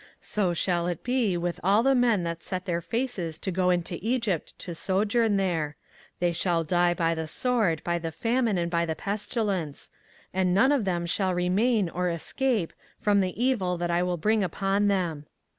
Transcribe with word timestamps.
24:042:017 0.01 0.09
So 0.25 0.53
shall 0.55 0.87
it 0.87 1.03
be 1.03 1.37
with 1.37 1.59
all 1.63 1.83
the 1.83 1.93
men 1.93 2.23
that 2.23 2.41
set 2.41 2.65
their 2.65 2.81
faces 2.81 3.37
to 3.37 3.51
go 3.51 3.69
into 3.69 3.99
Egypt 4.01 4.57
to 4.57 4.73
sojourn 4.73 5.37
there; 5.37 5.75
they 6.17 6.31
shall 6.31 6.63
die 6.63 6.95
by 6.95 7.13
the 7.13 7.27
sword, 7.27 7.83
by 7.83 7.99
the 7.99 8.09
famine, 8.11 8.57
and 8.57 8.71
by 8.71 8.83
the 8.83 8.95
pestilence: 8.95 9.91
and 10.33 10.55
none 10.55 10.71
of 10.71 10.85
them 10.85 11.05
shall 11.05 11.35
remain 11.35 11.87
or 11.87 12.09
escape 12.09 12.73
from 12.99 13.21
the 13.21 13.39
evil 13.39 13.77
that 13.77 13.91
I 13.91 14.01
will 14.01 14.17
bring 14.17 14.43
upon 14.43 14.87
them. 14.87 15.27